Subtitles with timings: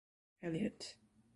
[0.41, 0.97] Eliot.